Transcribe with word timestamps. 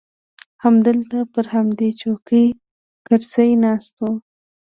همدلته 0.63 1.17
پر 1.33 1.45
همدې 1.55 1.89
چوکۍ 2.01 2.45
کرزى 3.05 3.49
ناست 3.63 3.95
و. 3.99 4.03